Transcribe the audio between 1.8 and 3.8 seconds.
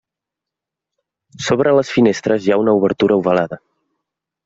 les finestres hi ha una obertura ovalada.